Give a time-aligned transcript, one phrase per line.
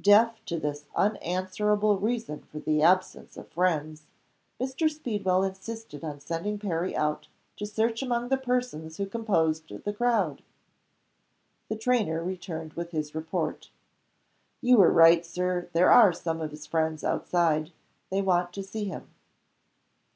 [0.00, 4.06] Deaf to this unanswerable reason for the absence of friends,
[4.60, 4.88] Mr.
[4.88, 7.26] Speedwell insisted on sending Perry out
[7.56, 10.44] to search among the persons who composed the crowd.
[11.68, 13.70] The trainer returned with his report.
[14.60, 15.68] "You were right, Sir.
[15.72, 17.72] There are some of his friends outside.
[18.10, 19.10] They want to see him."